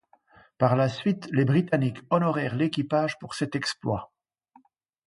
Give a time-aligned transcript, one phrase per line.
[0.57, 4.11] Par la suite, les Britanniques honorèrent l'équipage pour cet exploit.